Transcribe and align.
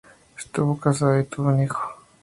Estuvo 0.35 0.79
casado 0.79 1.19
y 1.19 1.25
tuvo 1.25 1.49
un 1.49 1.61
hijo. 1.61 1.79